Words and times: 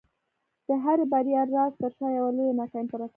د 0.67 0.67
هري 0.83 1.05
بریا 1.11 1.41
راز 1.53 1.73
تر 1.81 1.91
شا 1.97 2.07
یوه 2.17 2.31
لویه 2.37 2.53
ناکامي 2.59 2.87
پرته 2.91 2.97
ده. 3.01 3.07